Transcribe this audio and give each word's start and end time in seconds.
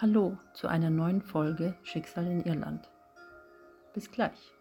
Hallo 0.00 0.38
zu 0.54 0.68
einer 0.68 0.90
neuen 0.90 1.22
Folge 1.22 1.74
Schicksal 1.82 2.24
in 2.24 2.44
Irland. 2.44 2.88
Bis 3.94 4.12
gleich. 4.12 4.52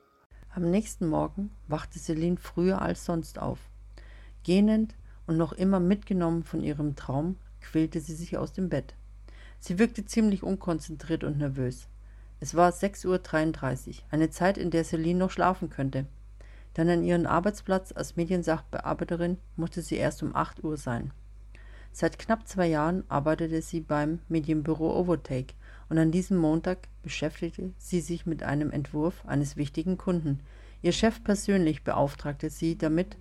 Am 0.49 0.63
nächsten 0.63 1.07
Morgen 1.07 1.51
wachte 1.67 1.99
Celine 1.99 2.37
früher 2.37 2.81
als 2.81 3.05
sonst 3.05 3.37
auf. 3.37 3.59
Gähnend 4.41 4.95
und 5.27 5.37
noch 5.37 5.53
immer 5.53 5.79
mitgenommen 5.79 6.43
von 6.43 6.63
ihrem 6.63 6.95
Traum, 6.95 7.37
quälte 7.61 7.99
sie 7.99 8.15
sich 8.15 8.35
aus 8.35 8.51
dem 8.51 8.69
Bett. 8.69 8.95
Sie 9.59 9.77
wirkte 9.77 10.05
ziemlich 10.05 10.41
unkonzentriert 10.41 11.23
und 11.23 11.37
nervös. 11.37 11.87
Es 12.39 12.55
war 12.55 12.71
6.33 12.71 13.87
Uhr, 13.89 13.93
eine 14.09 14.31
Zeit, 14.31 14.57
in 14.57 14.71
der 14.71 14.85
Celine 14.85 15.19
noch 15.19 15.29
schlafen 15.29 15.69
könnte. 15.69 16.07
Denn 16.77 16.89
an 16.89 17.03
ihren 17.03 17.27
Arbeitsplatz 17.27 17.91
als 17.91 18.15
Mediensachbearbeiterin 18.15 19.37
musste 19.55 19.83
sie 19.83 19.97
erst 19.97 20.23
um 20.23 20.35
8 20.35 20.63
Uhr 20.63 20.77
sein. 20.77 21.11
Seit 21.99 22.19
knapp 22.19 22.47
zwei 22.47 22.67
Jahren 22.67 23.05
arbeitete 23.09 23.59
sie 23.63 23.81
beim 23.81 24.19
Medienbüro 24.29 24.99
Overtake 24.99 25.55
und 25.89 25.97
an 25.97 26.11
diesem 26.11 26.37
Montag 26.37 26.87
beschäftigte 27.01 27.71
sie 27.79 28.01
sich 28.01 28.27
mit 28.27 28.43
einem 28.43 28.69
Entwurf 28.69 29.25
eines 29.25 29.57
wichtigen 29.57 29.97
Kunden. 29.97 30.41
Ihr 30.83 30.91
Chef 30.91 31.23
persönlich 31.23 31.83
beauftragte 31.83 32.51
sie 32.51 32.77
damit, 32.77 33.17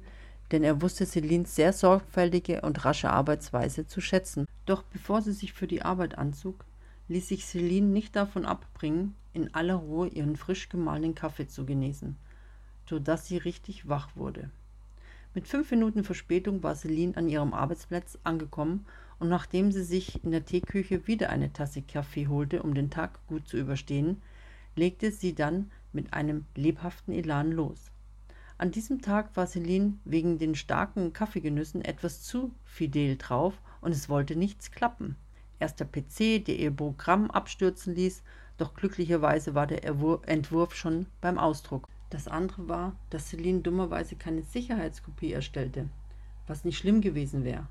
denn 0.53 0.63
er 0.63 0.83
wusste 0.83 1.07
Celines 1.07 1.57
sehr 1.57 1.73
sorgfältige 1.73 2.61
und 2.61 2.85
rasche 2.85 3.09
Arbeitsweise 3.09 3.87
zu 3.87 4.03
schätzen. 4.03 4.45
Doch 4.67 4.83
bevor 4.83 5.23
sie 5.23 5.33
sich 5.33 5.55
für 5.55 5.67
die 5.67 5.81
Arbeit 5.81 6.19
anzog, 6.19 6.67
ließ 7.09 7.29
sich 7.29 7.47
Celine 7.47 7.87
nicht 7.87 8.15
davon 8.15 8.45
abbringen, 8.45 9.15
in 9.33 9.55
aller 9.55 9.77
Ruhe 9.77 10.09
ihren 10.09 10.37
frisch 10.37 10.69
gemahlenen 10.69 11.15
Kaffee 11.15 11.49
zu 11.49 11.65
genießen, 11.65 12.15
sodass 12.87 13.27
sie 13.27 13.39
richtig 13.39 13.89
wach 13.89 14.11
wurde. 14.17 14.51
Mit 15.37 15.49
fünf 15.49 15.71
Minuten 15.71 16.03
Verspätung 16.03 16.63
war 16.63 16.75
Celine 16.75 17.15
an 17.15 17.29
ihrem 17.29 17.53
Arbeitsplatz 17.53 18.19
angekommen 18.25 18.87
und 19.19 19.29
nachdem 19.29 19.71
sie 19.71 19.85
sich 19.85 20.25
in 20.25 20.31
der 20.31 20.47
Teeküche 20.47 21.07
wieder 21.07 21.29
eine 21.29 21.53
Tasse 21.53 21.83
Kaffee 21.83 22.27
holte, 22.27 22.63
um 22.63 22.73
den 22.73 22.89
Tag 22.89 23.21
gut 23.27 23.47
zu 23.47 23.59
überstehen, 23.59 24.23
legte 24.77 25.11
sie 25.11 25.35
dann 25.35 25.71
mit 25.93 26.15
einem 26.15 26.47
lebhaften 26.55 27.13
Elan 27.13 27.53
los. 27.53 27.91
An 28.57 28.71
diesem 28.71 29.03
Tag 29.03 29.37
war 29.37 29.47
Celine 29.47 29.99
wegen 30.07 30.39
den 30.39 30.55
starken 30.55 31.13
Kaffeegenüssen 31.13 31.85
etwas 31.85 32.23
zu 32.23 32.55
fidel 32.65 33.19
drauf 33.19 33.61
und 33.83 33.93
es 33.93 34.09
wollte 34.09 34.37
nichts 34.37 34.71
klappen. 34.71 35.17
Erst 35.59 35.81
der 35.81 35.85
PC, 35.85 36.47
der 36.47 36.59
ihr 36.59 36.71
Programm 36.71 37.31
abstürzen 37.31 37.95
ließ, 37.95 38.23
doch 38.57 38.73
glücklicherweise 38.73 39.55
war 39.55 39.67
der 39.67 39.85
Entwurf 39.85 40.75
schon 40.75 41.05
beim 41.21 41.37
Ausdruck. 41.37 41.91
Das 42.11 42.29
andere 42.29 42.69
war, 42.69 42.97
dass 43.11 43.29
Celine 43.29 43.61
dummerweise 43.61 44.17
keine 44.17 44.43
Sicherheitskopie 44.43 45.33
erstellte, 45.33 45.89
was 46.47 46.65
nicht 46.65 46.79
schlimm 46.79 47.01
gewesen 47.01 47.45
wäre, 47.45 47.67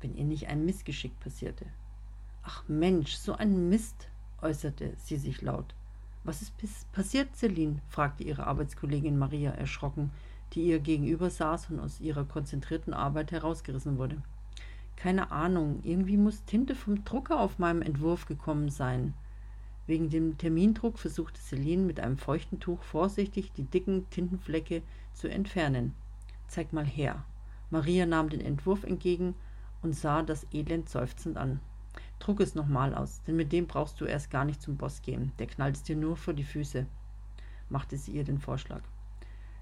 wenn 0.00 0.14
ihr 0.14 0.24
nicht 0.24 0.48
ein 0.48 0.64
Missgeschick 0.64 1.18
passierte. 1.20 1.66
Ach 2.42 2.64
Mensch, 2.68 3.14
so 3.14 3.34
ein 3.34 3.68
Mist, 3.68 4.08
äußerte 4.40 4.94
sie 4.96 5.16
sich 5.16 5.42
laut. 5.42 5.74
Was 6.24 6.42
ist 6.42 6.54
passiert, 6.92 7.34
Celine? 7.36 7.80
fragte 7.88 8.22
ihre 8.22 8.46
Arbeitskollegin 8.46 9.18
Maria 9.18 9.50
erschrocken, 9.50 10.12
die 10.52 10.62
ihr 10.62 10.78
gegenüber 10.78 11.30
saß 11.30 11.70
und 11.70 11.80
aus 11.80 12.00
ihrer 12.00 12.24
konzentrierten 12.24 12.94
Arbeit 12.94 13.32
herausgerissen 13.32 13.98
wurde. 13.98 14.22
Keine 14.96 15.32
Ahnung, 15.32 15.80
irgendwie 15.82 16.16
muss 16.16 16.44
Tinte 16.44 16.76
vom 16.76 17.04
Drucker 17.04 17.40
auf 17.40 17.58
meinem 17.58 17.82
Entwurf 17.82 18.26
gekommen 18.26 18.68
sein. 18.68 19.14
Wegen 19.86 20.10
dem 20.10 20.38
Termindruck 20.38 20.98
versuchte 20.98 21.40
Celine 21.40 21.82
mit 21.82 21.98
einem 21.98 22.16
feuchten 22.16 22.60
Tuch 22.60 22.82
vorsichtig 22.82 23.52
die 23.52 23.64
dicken 23.64 24.08
Tintenflecke 24.10 24.82
zu 25.12 25.28
entfernen. 25.28 25.94
Zeig 26.46 26.72
mal 26.72 26.86
her. 26.86 27.24
Maria 27.70 28.06
nahm 28.06 28.28
den 28.28 28.40
Entwurf 28.40 28.84
entgegen 28.84 29.34
und 29.82 29.94
sah 29.94 30.22
das 30.22 30.46
Elend 30.52 30.88
seufzend 30.88 31.36
an. 31.36 31.60
Druck 32.20 32.40
es 32.40 32.54
nochmal 32.54 32.94
aus, 32.94 33.22
denn 33.26 33.36
mit 33.36 33.50
dem 33.52 33.66
brauchst 33.66 34.00
du 34.00 34.04
erst 34.04 34.30
gar 34.30 34.44
nicht 34.44 34.62
zum 34.62 34.76
Boss 34.76 35.02
gehen. 35.02 35.32
Der 35.38 35.48
knallt 35.48 35.76
es 35.76 35.82
dir 35.82 35.96
nur 35.96 36.16
vor 36.16 36.34
die 36.34 36.44
Füße, 36.44 36.86
machte 37.68 37.96
sie 37.96 38.12
ihr 38.12 38.24
den 38.24 38.38
Vorschlag. 38.38 38.82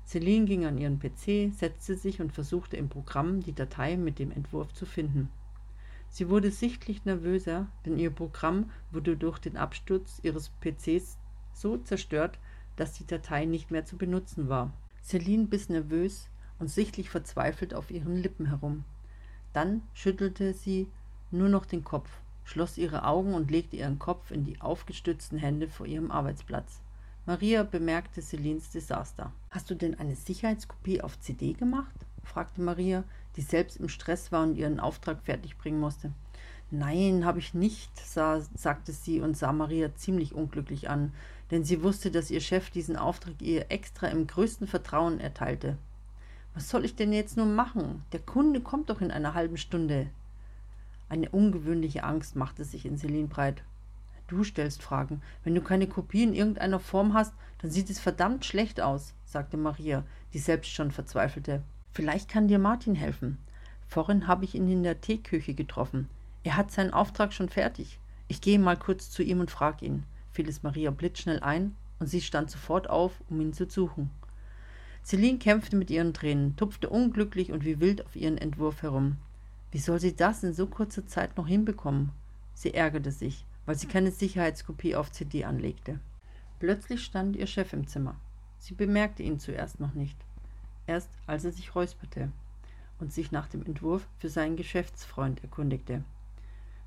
Celine 0.06 0.44
ging 0.44 0.66
an 0.66 0.76
ihren 0.76 0.98
PC, 0.98 1.54
setzte 1.54 1.96
sich 1.96 2.20
und 2.20 2.32
versuchte 2.32 2.76
im 2.76 2.88
Programm 2.88 3.40
die 3.40 3.54
Datei 3.54 3.96
mit 3.96 4.18
dem 4.18 4.32
Entwurf 4.32 4.72
zu 4.74 4.84
finden. 4.84 5.30
Sie 6.10 6.28
wurde 6.28 6.50
sichtlich 6.50 7.04
nervöser, 7.04 7.68
denn 7.86 7.98
ihr 7.98 8.10
Programm 8.10 8.70
wurde 8.90 9.16
durch 9.16 9.38
den 9.38 9.56
Absturz 9.56 10.20
ihres 10.22 10.50
PCs 10.60 11.18
so 11.54 11.78
zerstört, 11.78 12.38
dass 12.76 12.94
die 12.94 13.06
Datei 13.06 13.44
nicht 13.44 13.70
mehr 13.70 13.84
zu 13.84 13.96
benutzen 13.96 14.48
war. 14.48 14.72
Celine 15.02 15.46
biss 15.46 15.68
nervös 15.68 16.28
und 16.58 16.68
sichtlich 16.68 17.10
verzweifelt 17.10 17.74
auf 17.74 17.90
ihren 17.90 18.16
Lippen 18.16 18.46
herum. 18.46 18.84
Dann 19.52 19.82
schüttelte 19.94 20.52
sie 20.52 20.88
nur 21.30 21.48
noch 21.48 21.64
den 21.64 21.84
Kopf, 21.84 22.10
schloss 22.44 22.76
ihre 22.76 23.04
Augen 23.04 23.34
und 23.34 23.50
legte 23.50 23.76
ihren 23.76 23.98
Kopf 23.98 24.32
in 24.32 24.44
die 24.44 24.60
aufgestützten 24.60 25.38
Hände 25.38 25.68
vor 25.68 25.86
ihrem 25.86 26.10
Arbeitsplatz. 26.10 26.80
Maria 27.24 27.62
bemerkte 27.62 28.20
Celines 28.20 28.70
Desaster. 28.70 29.32
Hast 29.50 29.70
du 29.70 29.74
denn 29.76 29.98
eine 29.98 30.16
Sicherheitskopie 30.16 31.02
auf 31.02 31.20
CD 31.20 31.52
gemacht? 31.52 31.94
fragte 32.24 32.60
Maria, 32.60 33.04
die 33.40 33.46
selbst 33.46 33.78
im 33.78 33.88
Stress 33.88 34.32
war 34.32 34.42
und 34.42 34.56
ihren 34.56 34.78
Auftrag 34.78 35.22
fertigbringen 35.22 35.80
musste. 35.80 36.12
Nein, 36.70 37.24
habe 37.24 37.38
ich 37.38 37.54
nicht, 37.54 37.90
sah, 37.98 38.42
sagte 38.54 38.92
sie 38.92 39.22
und 39.22 39.34
sah 39.34 39.50
Maria 39.50 39.94
ziemlich 39.94 40.34
unglücklich 40.34 40.90
an, 40.90 41.14
denn 41.50 41.64
sie 41.64 41.82
wusste, 41.82 42.10
dass 42.10 42.30
ihr 42.30 42.42
Chef 42.42 42.68
diesen 42.68 42.96
Auftrag 42.96 43.40
ihr 43.40 43.70
extra 43.70 44.08
im 44.08 44.26
größten 44.26 44.66
Vertrauen 44.66 45.20
erteilte. 45.20 45.78
Was 46.52 46.68
soll 46.68 46.84
ich 46.84 46.96
denn 46.96 47.14
jetzt 47.14 47.38
nur 47.38 47.46
machen? 47.46 48.02
Der 48.12 48.20
Kunde 48.20 48.60
kommt 48.60 48.90
doch 48.90 49.00
in 49.00 49.10
einer 49.10 49.32
halben 49.32 49.56
Stunde. 49.56 50.08
Eine 51.08 51.30
ungewöhnliche 51.30 52.04
Angst 52.04 52.36
machte 52.36 52.66
sich 52.66 52.84
in 52.84 52.98
Celine 52.98 53.28
breit. 53.28 53.62
Du 54.28 54.44
stellst 54.44 54.82
Fragen. 54.82 55.22
Wenn 55.44 55.54
du 55.54 55.62
keine 55.62 55.86
Kopie 55.86 56.24
in 56.24 56.34
irgendeiner 56.34 56.78
Form 56.78 57.14
hast, 57.14 57.32
dann 57.62 57.70
sieht 57.70 57.88
es 57.88 58.00
verdammt 58.00 58.44
schlecht 58.44 58.82
aus, 58.82 59.14
sagte 59.24 59.56
Maria, 59.56 60.04
die 60.34 60.38
selbst 60.38 60.70
schon 60.70 60.90
verzweifelte. 60.90 61.62
Vielleicht 61.92 62.28
kann 62.28 62.46
dir 62.48 62.58
Martin 62.58 62.94
helfen. 62.94 63.38
Vorhin 63.88 64.28
habe 64.28 64.44
ich 64.44 64.54
ihn 64.54 64.70
in 64.70 64.84
der 64.84 65.00
Teeküche 65.00 65.54
getroffen. 65.54 66.08
Er 66.44 66.56
hat 66.56 66.70
seinen 66.70 66.92
Auftrag 66.92 67.32
schon 67.32 67.48
fertig. 67.48 67.98
Ich 68.28 68.40
gehe 68.40 68.58
mal 68.58 68.76
kurz 68.76 69.10
zu 69.10 69.22
ihm 69.22 69.40
und 69.40 69.50
frage 69.50 69.84
ihn, 69.84 70.04
fiel 70.30 70.48
es 70.48 70.62
Maria 70.62 70.92
blitzschnell 70.92 71.40
ein, 71.40 71.74
und 71.98 72.06
sie 72.06 72.20
stand 72.20 72.50
sofort 72.50 72.88
auf, 72.88 73.20
um 73.28 73.40
ihn 73.40 73.52
zu 73.52 73.68
suchen. 73.68 74.10
Celine 75.04 75.38
kämpfte 75.38 75.76
mit 75.76 75.90
ihren 75.90 76.14
Tränen, 76.14 76.56
tupfte 76.56 76.88
unglücklich 76.88 77.50
und 77.50 77.64
wie 77.64 77.80
wild 77.80 78.06
auf 78.06 78.14
ihren 78.14 78.38
Entwurf 78.38 78.82
herum. 78.82 79.16
Wie 79.72 79.78
soll 79.78 79.98
sie 80.00 80.14
das 80.14 80.44
in 80.44 80.52
so 80.52 80.66
kurzer 80.66 81.06
Zeit 81.06 81.36
noch 81.36 81.48
hinbekommen? 81.48 82.12
Sie 82.54 82.72
ärgerte 82.72 83.10
sich, 83.10 83.44
weil 83.66 83.76
sie 83.76 83.88
keine 83.88 84.12
Sicherheitskopie 84.12 84.94
auf 84.94 85.10
CD 85.10 85.44
anlegte. 85.44 85.98
Plötzlich 86.60 87.04
stand 87.04 87.34
ihr 87.34 87.46
Chef 87.46 87.72
im 87.72 87.88
Zimmer. 87.88 88.14
Sie 88.58 88.74
bemerkte 88.74 89.22
ihn 89.22 89.40
zuerst 89.40 89.80
noch 89.80 89.94
nicht 89.94 90.16
erst 90.90 91.10
als 91.26 91.44
er 91.44 91.52
sich 91.52 91.74
räusperte 91.76 92.32
und 92.98 93.12
sich 93.12 93.30
nach 93.30 93.46
dem 93.46 93.64
Entwurf 93.64 94.06
für 94.18 94.28
seinen 94.28 94.56
Geschäftsfreund 94.56 95.42
erkundigte, 95.44 96.02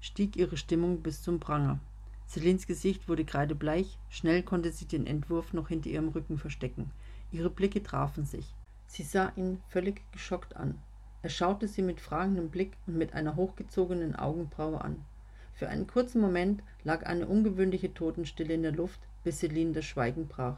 stieg 0.01 0.35
ihre 0.35 0.57
Stimmung 0.57 1.01
bis 1.01 1.21
zum 1.21 1.39
Pranger. 1.39 1.79
Celines 2.27 2.67
Gesicht 2.67 3.07
wurde 3.07 3.23
kreidebleich, 3.23 3.97
schnell 4.09 4.43
konnte 4.43 4.71
sie 4.71 4.85
den 4.85 5.07
Entwurf 5.07 5.53
noch 5.53 5.69
hinter 5.69 5.89
ihrem 5.89 6.09
Rücken 6.09 6.37
verstecken. 6.37 6.91
Ihre 7.31 7.49
Blicke 7.49 7.81
trafen 7.81 8.25
sich. 8.25 8.53
Sie 8.87 9.03
sah 9.03 9.31
ihn 9.37 9.61
völlig 9.69 10.01
geschockt 10.11 10.57
an. 10.57 10.77
Er 11.21 11.29
schaute 11.29 11.69
sie 11.69 11.81
mit 11.81 12.01
fragendem 12.01 12.49
Blick 12.49 12.75
und 12.85 12.97
mit 12.97 13.13
einer 13.13 13.37
hochgezogenen 13.37 14.17
Augenbraue 14.17 14.81
an. 14.81 15.05
Für 15.53 15.69
einen 15.69 15.87
kurzen 15.87 16.19
Moment 16.19 16.61
lag 16.83 17.05
eine 17.05 17.27
ungewöhnliche 17.27 17.93
Totenstille 17.93 18.53
in 18.53 18.63
der 18.63 18.73
Luft, 18.73 18.99
bis 19.23 19.39
Celine 19.39 19.71
das 19.71 19.85
Schweigen 19.85 20.27
brach. 20.27 20.57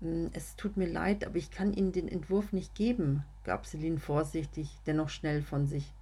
Hm, 0.00 0.30
es 0.32 0.56
tut 0.56 0.76
mir 0.76 0.88
leid, 0.88 1.24
aber 1.24 1.36
ich 1.36 1.50
kann 1.50 1.72
Ihnen 1.72 1.92
den 1.92 2.08
Entwurf 2.08 2.52
nicht 2.52 2.74
geben, 2.74 3.24
gab 3.44 3.66
Celine 3.66 3.98
vorsichtig, 3.98 4.78
dennoch 4.86 5.08
schnell 5.08 5.42
von 5.42 5.66
sich. 5.66 5.92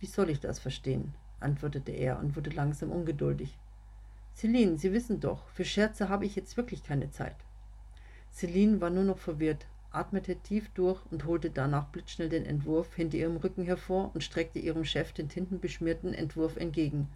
Wie 0.00 0.06
soll 0.06 0.30
ich 0.30 0.40
das 0.40 0.58
verstehen? 0.58 1.14
antwortete 1.40 1.92
er 1.92 2.18
und 2.18 2.36
wurde 2.36 2.50
langsam 2.50 2.90
ungeduldig. 2.90 3.58
Celine, 4.34 4.78
Sie 4.78 4.92
wissen 4.92 5.20
doch, 5.20 5.46
für 5.48 5.64
Scherze 5.64 6.08
habe 6.08 6.26
ich 6.26 6.36
jetzt 6.36 6.56
wirklich 6.56 6.82
keine 6.82 7.10
Zeit. 7.10 7.36
Celine 8.32 8.80
war 8.80 8.90
nur 8.90 9.04
noch 9.04 9.18
verwirrt, 9.18 9.66
atmete 9.90 10.36
tief 10.36 10.68
durch 10.70 11.00
und 11.10 11.24
holte 11.24 11.50
danach 11.50 11.86
blitzschnell 11.88 12.28
den 12.28 12.44
Entwurf 12.44 12.94
hinter 12.94 13.16
ihrem 13.16 13.36
Rücken 13.36 13.64
hervor 13.64 14.10
und 14.14 14.24
streckte 14.24 14.58
ihrem 14.58 14.84
Chef 14.84 15.12
den 15.12 15.28
tintenbeschmierten 15.28 16.14
Entwurf 16.14 16.56
entgegen. 16.56 17.08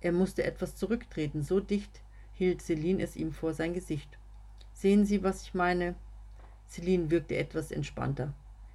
Er 0.00 0.12
musste 0.12 0.44
etwas 0.44 0.76
zurücktreten, 0.76 1.42
so 1.42 1.60
dicht 1.60 2.00
hielt 2.32 2.62
Celine 2.62 3.02
es 3.02 3.16
ihm 3.16 3.32
vor 3.32 3.52
sein 3.52 3.74
Gesicht. 3.74 4.18
Sehen 4.78 5.04
Sie, 5.04 5.24
was 5.24 5.42
ich 5.42 5.54
meine? 5.54 5.96
Celine 6.68 7.10
wirkte 7.10 7.34
etwas 7.34 7.72
entspannter. 7.72 8.32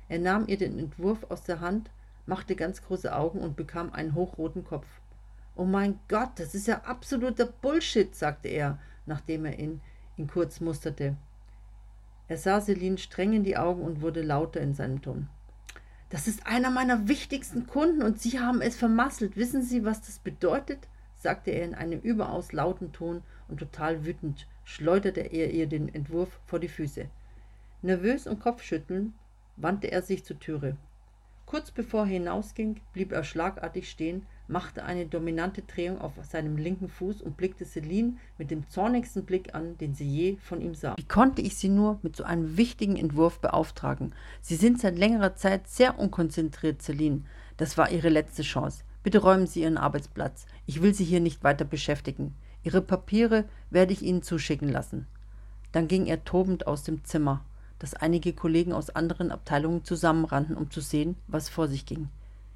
Er 0.10 0.20
nahm 0.20 0.50
ihr 0.50 0.58
den 0.58 0.78
Entwurf 0.78 1.26
aus 1.30 1.46
der 1.46 1.62
Hand, 1.62 1.92
machte 2.26 2.58
ganz 2.58 2.84
große 2.84 3.16
Augen 3.16 3.40
und 3.40 3.56
bekam 3.56 3.94
einen 3.94 4.14
hochroten 4.14 4.66
Kopf. 4.66 4.86
Oh 5.56 5.64
mein 5.64 5.98
Gott, 6.10 6.32
das 6.36 6.56
ist 6.56 6.68
ja 6.68 6.82
absoluter 6.82 7.46
Bullshit, 7.46 8.14
sagte 8.14 8.50
er, 8.50 8.80
nachdem 9.06 9.46
er 9.46 9.58
ihn, 9.58 9.80
ihn 10.18 10.28
kurz 10.28 10.60
musterte. 10.60 11.16
Er 12.28 12.38
sah 12.38 12.60
Celine 12.60 12.98
streng 12.98 13.32
in 13.32 13.46
die 13.46 13.56
Augen 13.56 13.82
und 13.82 14.02
wurde 14.02 14.24
lauter 14.24 14.60
in 14.60 14.74
seinem 14.74 15.02
Ton. 15.02 15.30
Das 16.10 16.28
ist 16.28 16.46
einer 16.46 16.70
meiner 16.70 17.08
wichtigsten 17.08 17.66
Kunden 17.66 18.04
und 18.04 18.20
Sie 18.20 18.42
haben 18.42 18.60
es 18.60 18.76
vermasselt. 18.76 19.38
Wissen 19.38 19.64
Sie, 19.64 19.86
was 19.86 20.02
das 20.02 20.20
bedeutet? 20.20 20.80
sagte 21.16 21.52
er 21.52 21.64
in 21.64 21.76
einem 21.76 22.02
überaus 22.02 22.52
lauten 22.52 22.92
Ton 22.92 23.22
und 23.48 23.60
total 23.60 24.06
wütend, 24.06 24.48
schleuderte 24.64 25.22
er 25.22 25.52
ihr 25.52 25.68
den 25.68 25.94
Entwurf 25.94 26.40
vor 26.46 26.60
die 26.60 26.68
Füße. 26.68 27.08
Nervös 27.82 28.28
und 28.28 28.40
kopfschüttelnd 28.40 29.14
wandte 29.58 29.92
er 29.92 30.02
sich 30.02 30.24
zur 30.24 30.40
Türe. 30.40 30.78
Kurz 31.46 31.72
bevor 31.72 32.02
er 32.02 32.08
hinausging, 32.08 32.80
blieb 32.94 33.12
er 33.12 33.24
schlagartig 33.24 33.90
stehen, 33.90 34.26
machte 34.48 34.84
eine 34.84 35.06
dominante 35.06 35.62
Drehung 35.62 36.00
auf 36.00 36.14
seinem 36.24 36.58
linken 36.58 36.88
Fuß 36.88 37.22
und 37.22 37.38
blickte 37.38 37.66
Celine 37.66 38.18
mit 38.38 38.52
dem 38.52 38.68
zornigsten 38.70 39.26
Blick 39.26 39.54
an, 39.54 39.78
den 39.78 39.94
sie 39.94 40.08
je 40.08 40.38
von 40.38 40.62
ihm 40.62 40.76
sah. 40.76 40.96
Wie 40.98 41.08
konnte 41.08 41.42
ich 41.42 41.58
Sie 41.58 41.70
nur 41.70 42.00
mit 42.02 42.16
so 42.16 42.24
einem 42.24 42.58
wichtigen 42.58 42.96
Entwurf 42.96 43.40
beauftragen? 43.40 44.14
Sie 44.42 44.56
sind 44.56 44.80
seit 44.80 44.98
längerer 44.98 45.36
Zeit 45.36 45.68
sehr 45.68 46.00
unkonzentriert, 46.00 46.82
Celine. 46.82 47.24
Das 47.58 47.78
war 47.78 47.92
Ihre 47.92 48.10
letzte 48.10 48.42
Chance. 48.42 48.84
Bitte 49.04 49.20
räumen 49.20 49.48
Sie 49.48 49.62
Ihren 49.62 49.78
Arbeitsplatz. 49.78 50.46
Ich 50.66 50.82
will 50.82 50.94
Sie 50.94 51.06
hier 51.06 51.20
nicht 51.20 51.44
weiter 51.44 51.66
beschäftigen. 51.66 52.34
Ihre 52.64 52.82
Papiere 52.82 53.46
werde 53.70 53.94
ich 53.94 54.02
Ihnen 54.02 54.24
zuschicken 54.24 54.70
lassen. 54.70 55.08
Dann 55.72 55.88
ging 55.88 56.06
er 56.06 56.24
tobend 56.24 56.68
aus 56.68 56.84
dem 56.84 57.04
Zimmer 57.04 57.44
dass 57.84 57.96
einige 57.96 58.32
Kollegen 58.32 58.72
aus 58.72 58.92
anderen 58.92 59.30
Abteilungen 59.30 59.84
zusammenrannten, 59.84 60.56
um 60.56 60.72
zu 60.72 60.80
sehen, 60.80 61.18
was 61.28 61.50
vor 61.50 61.68
sich 61.68 61.86
ging. 61.86 62.08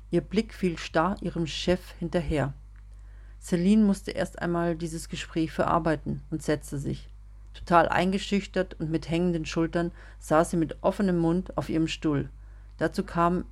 Ihr 0.09 0.21
Blick 0.21 0.53
fiel 0.53 0.77
starr 0.77 1.17
ihrem 1.19 1.47
Chef 1.47 1.81
hinterher. 1.99 2.53
Celine 3.41 3.83
musste 3.83 4.11
erst 4.11 4.41
einmal 4.41 4.77
dieses 4.77 5.09
Gespräch 5.09 5.51
verarbeiten 5.51 6.21
und 6.31 6.43
setzte 6.43 6.77
sich. 6.77 7.09
Total 7.53 7.89
eingeschüchtert 7.89 8.79
und 8.79 8.89
mit 8.89 9.09
hängenden 9.09 9.45
Schultern 9.45 9.91
saß 10.19 10.51
sie 10.51 10.57
mit 10.57 10.77
offenem 10.79 11.17
Mund 11.17 11.57
auf 11.57 11.67
ihrem 11.67 11.89
Stuhl. 11.89 12.29
Dazu 12.77 13.03
kamen 13.03 13.43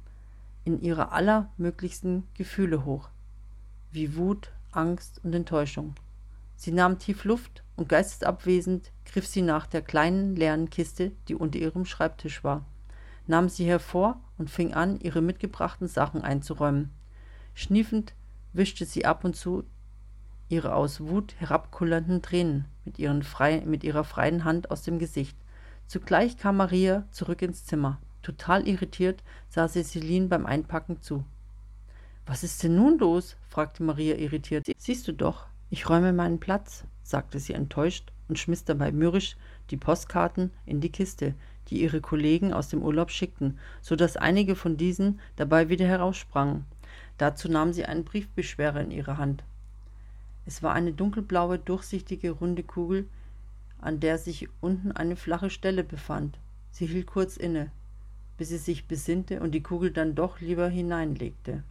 in 0.63 0.79
ihre 0.79 1.11
allermöglichsten 1.11 2.23
Gefühle 2.35 2.85
hoch, 2.85 3.09
wie 3.91 4.15
Wut, 4.15 4.49
Angst 4.71 5.19
und 5.25 5.35
Enttäuschung. 5.35 5.95
Sie 6.55 6.71
nahm 6.71 6.99
tief 6.99 7.23
Luft 7.25 7.63
und 7.75 7.89
geistesabwesend 7.89 8.91
griff 9.05 9.27
sie 9.27 9.41
nach 9.41 9.67
der 9.67 9.81
kleinen 9.81 10.35
leeren 10.35 10.69
Kiste, 10.69 11.11
die 11.27 11.35
unter 11.35 11.59
ihrem 11.59 11.85
Schreibtisch 11.85 12.43
war, 12.43 12.65
nahm 13.27 13.49
sie 13.49 13.65
hervor 13.65 14.21
und 14.37 14.49
fing 14.49 14.73
an, 14.73 14.99
ihre 14.99 15.21
mitgebrachten 15.21 15.87
Sachen 15.87 16.21
einzuräumen. 16.21 16.91
Schniefend 17.53 18.13
wischte 18.53 18.85
sie 18.85 19.05
ab 19.05 19.23
und 19.23 19.35
zu 19.35 19.63
ihre 20.47 20.75
aus 20.75 21.01
Wut 21.01 21.35
herabkullernden 21.39 22.21
Tränen 22.21 22.65
mit, 22.85 22.97
frei, 23.25 23.63
mit 23.65 23.83
ihrer 23.83 24.03
freien 24.03 24.43
Hand 24.43 24.71
aus 24.71 24.83
dem 24.83 24.99
Gesicht. 24.99 25.37
Zugleich 25.87 26.37
kam 26.37 26.57
Maria 26.57 27.05
zurück 27.11 27.41
ins 27.41 27.65
Zimmer. 27.65 27.99
Total 28.21 28.67
irritiert 28.67 29.23
sah 29.49 29.67
sie 29.67 29.83
Celine 29.83 30.27
beim 30.27 30.45
Einpacken 30.45 31.01
zu. 31.01 31.25
Was 32.25 32.43
ist 32.43 32.63
denn 32.63 32.75
nun 32.75 32.97
los? 32.97 33.37
fragte 33.49 33.83
Maria 33.83 34.15
irritiert. 34.15 34.65
Siehst 34.77 35.07
du 35.07 35.13
doch, 35.13 35.47
ich 35.75 35.89
räume 35.89 36.13
meinen 36.13 36.39
Platz, 36.39 36.85
sagte 37.03 37.37
sie 37.37 37.51
enttäuscht 37.51 38.13
und 38.29 38.39
schmiss 38.39 38.63
dabei 38.63 38.93
mürrisch 38.93 39.35
die 39.71 39.75
Postkarten 39.75 40.51
in 40.65 40.79
die 40.79 40.89
Kiste, 40.89 41.33
die 41.67 41.81
ihre 41.81 41.99
Kollegen 41.99 42.53
aus 42.53 42.69
dem 42.69 42.81
Urlaub 42.81 43.11
schickten, 43.11 43.59
so 43.81 43.97
dass 43.97 44.15
einige 44.15 44.55
von 44.55 44.77
diesen 44.77 45.19
dabei 45.35 45.67
wieder 45.67 45.85
heraussprangen. 45.85 46.63
Dazu 47.17 47.51
nahm 47.51 47.73
sie 47.73 47.83
einen 47.83 48.05
Briefbeschwerer 48.05 48.79
in 48.79 48.91
ihre 48.91 49.17
Hand. 49.17 49.43
Es 50.45 50.63
war 50.63 50.71
eine 50.71 50.93
dunkelblaue, 50.93 51.59
durchsichtige, 51.59 52.31
runde 52.31 52.63
Kugel, 52.63 53.09
an 53.81 53.99
der 53.99 54.17
sich 54.17 54.47
unten 54.61 54.93
eine 54.93 55.17
flache 55.17 55.49
Stelle 55.49 55.83
befand. 55.83 56.39
Sie 56.71 56.85
hielt 56.85 57.07
kurz 57.07 57.35
inne, 57.35 57.69
bis 58.37 58.47
sie 58.47 58.59
sich 58.59 58.85
besinnte 58.85 59.41
und 59.41 59.51
die 59.51 59.63
Kugel 59.63 59.91
dann 59.91 60.15
doch 60.15 60.39
lieber 60.39 60.69
hineinlegte. 60.69 61.63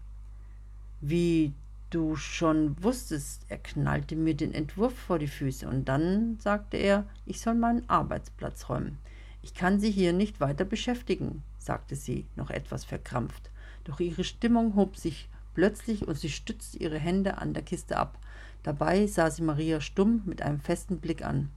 Wie 1.00 1.54
du 1.94 2.16
schon 2.16 2.82
wusstest, 2.82 3.46
er 3.48 3.58
knallte 3.58 4.16
mir 4.16 4.34
den 4.34 4.52
Entwurf 4.52 4.94
vor 4.94 5.18
die 5.18 5.28
Füße 5.28 5.68
und 5.68 5.88
dann 5.88 6.38
sagte 6.40 6.76
er, 6.76 7.06
ich 7.24 7.40
soll 7.40 7.54
meinen 7.54 7.88
Arbeitsplatz 7.88 8.68
räumen. 8.68 8.98
Ich 9.42 9.54
kann 9.54 9.78
Sie 9.78 9.90
hier 9.90 10.12
nicht 10.12 10.40
weiter 10.40 10.64
beschäftigen, 10.64 11.42
sagte 11.58 11.96
sie, 11.96 12.26
noch 12.34 12.50
etwas 12.50 12.84
verkrampft. 12.84 13.50
Doch 13.84 14.00
ihre 14.00 14.24
Stimmung 14.24 14.74
hob 14.74 14.96
sich 14.96 15.28
plötzlich 15.54 16.08
und 16.08 16.18
sie 16.18 16.30
stützte 16.30 16.78
ihre 16.78 16.98
Hände 16.98 17.38
an 17.38 17.54
der 17.54 17.62
Kiste 17.62 17.96
ab. 17.96 18.18
Dabei 18.62 19.06
sah 19.06 19.30
sie 19.30 19.42
Maria 19.42 19.80
stumm 19.80 20.22
mit 20.24 20.42
einem 20.42 20.60
festen 20.60 20.98
Blick 20.98 21.24
an. 21.24 21.50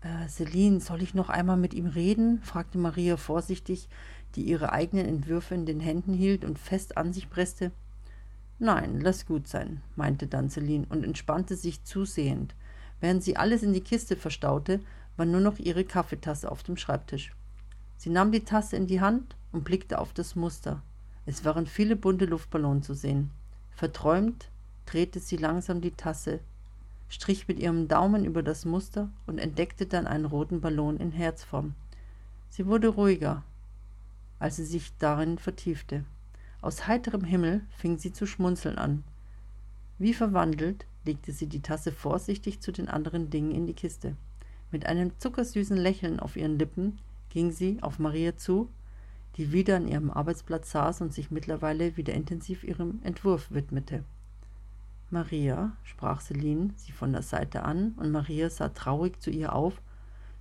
Äh, 0.00 0.28
Celine, 0.28 0.80
soll 0.80 1.02
ich 1.02 1.14
noch 1.14 1.28
einmal 1.28 1.58
mit 1.58 1.74
ihm 1.74 1.86
reden? 1.86 2.40
fragte 2.42 2.78
Maria 2.78 3.16
vorsichtig, 3.16 3.88
die 4.34 4.42
ihre 4.42 4.72
eigenen 4.72 5.06
Entwürfe 5.06 5.54
in 5.54 5.66
den 5.66 5.80
Händen 5.80 6.14
hielt 6.14 6.44
und 6.44 6.58
fest 6.58 6.96
an 6.96 7.12
sich 7.12 7.30
presste. 7.30 7.70
Nein, 8.62 9.00
lass 9.00 9.26
gut 9.26 9.48
sein, 9.48 9.82
meinte 9.96 10.28
dann 10.28 10.48
Celine 10.48 10.86
und 10.88 11.02
entspannte 11.02 11.56
sich 11.56 11.82
zusehend. 11.82 12.54
Während 13.00 13.24
sie 13.24 13.36
alles 13.36 13.64
in 13.64 13.72
die 13.72 13.80
Kiste 13.80 14.14
verstaute, 14.14 14.78
war 15.16 15.26
nur 15.26 15.40
noch 15.40 15.58
ihre 15.58 15.82
Kaffeetasse 15.82 16.48
auf 16.48 16.62
dem 16.62 16.76
Schreibtisch. 16.76 17.32
Sie 17.96 18.08
nahm 18.08 18.30
die 18.30 18.44
Tasse 18.44 18.76
in 18.76 18.86
die 18.86 19.00
Hand 19.00 19.34
und 19.50 19.64
blickte 19.64 19.98
auf 19.98 20.12
das 20.12 20.36
Muster. 20.36 20.80
Es 21.26 21.44
waren 21.44 21.66
viele 21.66 21.96
bunte 21.96 22.24
Luftballons 22.24 22.86
zu 22.86 22.94
sehen. 22.94 23.30
Verträumt 23.74 24.48
drehte 24.86 25.18
sie 25.18 25.38
langsam 25.38 25.80
die 25.80 25.90
Tasse, 25.90 26.38
strich 27.08 27.48
mit 27.48 27.58
ihrem 27.58 27.88
Daumen 27.88 28.24
über 28.24 28.44
das 28.44 28.64
Muster 28.64 29.10
und 29.26 29.38
entdeckte 29.38 29.86
dann 29.86 30.06
einen 30.06 30.26
roten 30.26 30.60
Ballon 30.60 30.98
in 30.98 31.10
Herzform. 31.10 31.74
Sie 32.48 32.64
wurde 32.68 32.86
ruhiger, 32.86 33.42
als 34.38 34.54
sie 34.54 34.66
sich 34.66 34.92
darin 35.00 35.38
vertiefte. 35.38 36.04
Aus 36.62 36.86
heiterem 36.86 37.24
Himmel 37.24 37.60
fing 37.76 37.98
sie 37.98 38.12
zu 38.12 38.24
schmunzeln 38.24 38.78
an. 38.78 39.02
Wie 39.98 40.14
verwandelt 40.14 40.86
legte 41.04 41.32
sie 41.32 41.48
die 41.48 41.60
Tasse 41.60 41.90
vorsichtig 41.90 42.60
zu 42.60 42.70
den 42.70 42.88
anderen 42.88 43.30
Dingen 43.30 43.50
in 43.50 43.66
die 43.66 43.74
Kiste. 43.74 44.16
Mit 44.70 44.86
einem 44.86 45.18
zuckersüßen 45.18 45.76
Lächeln 45.76 46.20
auf 46.20 46.36
ihren 46.36 46.58
Lippen 46.58 47.00
ging 47.30 47.50
sie 47.50 47.82
auf 47.82 47.98
Maria 47.98 48.36
zu, 48.36 48.70
die 49.36 49.52
wieder 49.52 49.76
an 49.76 49.88
ihrem 49.88 50.10
Arbeitsplatz 50.10 50.70
saß 50.70 51.00
und 51.00 51.12
sich 51.12 51.32
mittlerweile 51.32 51.96
wieder 51.96 52.14
intensiv 52.14 52.62
ihrem 52.62 53.00
Entwurf 53.02 53.50
widmete. 53.50 54.04
Maria, 55.10 55.72
sprach 55.82 56.20
Celine 56.20 56.70
sie 56.76 56.92
von 56.92 57.12
der 57.12 57.22
Seite 57.22 57.64
an, 57.64 57.92
und 57.96 58.12
Maria 58.12 58.48
sah 58.48 58.68
traurig 58.68 59.20
zu 59.20 59.30
ihr 59.30 59.52
auf, 59.54 59.82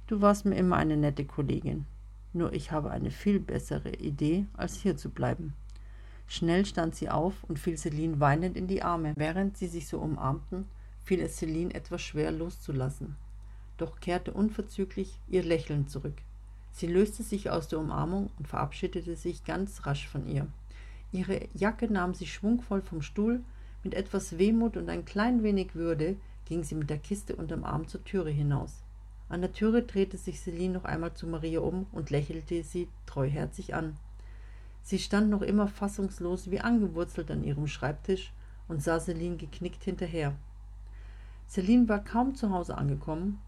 du 0.07 0.21
warst 0.21 0.45
mir 0.45 0.55
immer 0.55 0.75
eine 0.75 0.97
nette 0.97 1.25
Kollegin. 1.25 1.85
Nur 2.31 2.53
ich 2.53 2.71
habe 2.71 2.91
eine 2.91 3.11
viel 3.11 3.39
bessere 3.39 3.95
Idee, 3.95 4.45
als 4.53 4.75
hier 4.75 4.95
zu 4.95 5.09
bleiben. 5.09 5.53
Schnell 6.31 6.65
stand 6.65 6.95
sie 6.95 7.09
auf 7.09 7.43
und 7.49 7.59
fiel 7.59 7.77
Celine 7.77 8.21
weinend 8.21 8.55
in 8.55 8.65
die 8.65 8.83
Arme. 8.83 9.11
Während 9.17 9.57
sie 9.57 9.67
sich 9.67 9.89
so 9.89 9.99
umarmten, 9.99 10.65
fiel 11.03 11.19
es 11.19 11.35
Celine 11.35 11.73
etwas 11.73 12.01
schwer 12.01 12.31
loszulassen. 12.31 13.17
Doch 13.75 13.99
kehrte 13.99 14.31
unverzüglich 14.31 15.19
ihr 15.27 15.43
Lächeln 15.43 15.89
zurück. 15.89 16.13
Sie 16.71 16.87
löste 16.87 17.21
sich 17.23 17.49
aus 17.49 17.67
der 17.67 17.79
Umarmung 17.79 18.29
und 18.39 18.47
verabschiedete 18.47 19.17
sich 19.17 19.43
ganz 19.43 19.85
rasch 19.85 20.07
von 20.07 20.25
ihr. 20.25 20.47
Ihre 21.11 21.49
Jacke 21.53 21.91
nahm 21.91 22.13
sie 22.13 22.27
schwungvoll 22.27 22.81
vom 22.81 23.01
Stuhl, 23.01 23.43
mit 23.83 23.93
etwas 23.93 24.37
Wehmut 24.37 24.77
und 24.77 24.87
ein 24.87 25.03
klein 25.03 25.43
wenig 25.43 25.75
Würde 25.75 26.15
ging 26.45 26.63
sie 26.63 26.75
mit 26.75 26.89
der 26.89 26.99
Kiste 26.99 27.35
unterm 27.35 27.65
Arm 27.65 27.89
zur 27.89 28.05
Türe 28.05 28.29
hinaus. 28.29 28.83
An 29.27 29.41
der 29.41 29.51
Türe 29.51 29.83
drehte 29.83 30.15
sich 30.15 30.39
Celine 30.39 30.75
noch 30.75 30.85
einmal 30.85 31.13
zu 31.13 31.27
Maria 31.27 31.59
um 31.59 31.87
und 31.91 32.09
lächelte 32.09 32.63
sie 32.63 32.87
treuherzig 33.05 33.75
an. 33.75 33.97
Sie 34.81 34.99
stand 34.99 35.29
noch 35.29 35.41
immer 35.41 35.67
fassungslos 35.67 36.49
wie 36.51 36.59
angewurzelt 36.59 37.29
an 37.31 37.43
ihrem 37.43 37.67
Schreibtisch 37.67 38.33
und 38.67 38.81
sah 38.81 38.99
Celine 38.99 39.37
geknickt 39.37 39.83
hinterher. 39.83 40.33
Celine 41.47 41.89
war 41.89 42.03
kaum 42.03 42.35
zu 42.35 42.49
Hause 42.49 42.77
angekommen, 42.77 43.39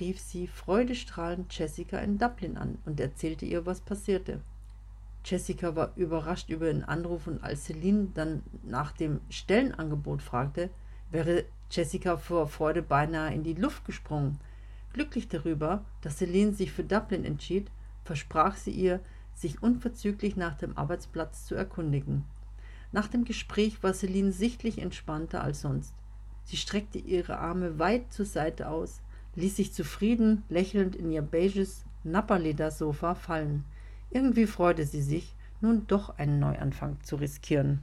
rief 0.00 0.18
sie 0.18 0.46
freudestrahlend 0.46 1.56
Jessica 1.56 1.98
in 1.98 2.18
Dublin 2.18 2.56
an 2.56 2.78
und 2.86 2.98
erzählte 2.98 3.44
ihr, 3.44 3.66
was 3.66 3.80
passierte. 3.80 4.40
Jessica 5.24 5.76
war 5.76 5.92
überrascht 5.96 6.48
über 6.48 6.66
den 6.66 6.82
Anruf 6.82 7.26
und 7.26 7.44
als 7.44 7.66
Celine 7.66 8.08
dann 8.14 8.42
nach 8.62 8.92
dem 8.92 9.20
Stellenangebot 9.28 10.22
fragte, 10.22 10.70
wäre 11.10 11.44
Jessica 11.70 12.16
vor 12.16 12.48
Freude 12.48 12.82
beinahe 12.82 13.34
in 13.34 13.42
die 13.42 13.54
Luft 13.54 13.84
gesprungen. 13.84 14.38
Glücklich 14.92 15.28
darüber, 15.28 15.84
dass 16.00 16.18
Celine 16.18 16.52
sich 16.52 16.72
für 16.72 16.84
Dublin 16.84 17.24
entschied, 17.24 17.70
versprach 18.04 18.56
sie 18.56 18.72
ihr, 18.72 19.00
sich 19.34 19.62
unverzüglich 19.62 20.36
nach 20.36 20.56
dem 20.56 20.76
Arbeitsplatz 20.76 21.46
zu 21.46 21.54
erkundigen. 21.54 22.24
Nach 22.92 23.08
dem 23.08 23.24
Gespräch 23.24 23.82
war 23.82 23.94
Celine 23.94 24.32
sichtlich 24.32 24.78
entspannter 24.78 25.42
als 25.42 25.60
sonst. 25.60 25.94
Sie 26.44 26.56
streckte 26.56 26.98
ihre 26.98 27.38
Arme 27.38 27.78
weit 27.78 28.12
zur 28.12 28.26
Seite 28.26 28.68
aus, 28.68 29.00
ließ 29.36 29.56
sich 29.56 29.72
zufrieden 29.72 30.42
lächelnd 30.48 30.96
in 30.96 31.10
ihr 31.12 31.22
beiges 31.22 31.84
Napperledersofa 32.02 33.14
fallen. 33.14 33.64
Irgendwie 34.10 34.46
freute 34.46 34.84
sie 34.84 35.02
sich, 35.02 35.34
nun 35.60 35.86
doch 35.86 36.18
einen 36.18 36.40
Neuanfang 36.40 36.96
zu 37.02 37.16
riskieren. 37.16 37.82